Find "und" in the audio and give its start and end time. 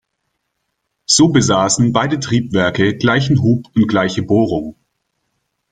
3.75-3.85